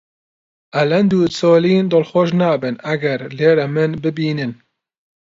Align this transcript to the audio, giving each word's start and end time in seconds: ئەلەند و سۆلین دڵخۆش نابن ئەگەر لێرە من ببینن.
ئەلەند 0.75 1.11
و 1.15 1.21
سۆلین 1.39 1.85
دڵخۆش 1.93 2.29
نابن 2.39 2.75
ئەگەر 2.85 3.19
لێرە 3.37 3.65
من 3.75 3.91
ببینن. 4.03 4.51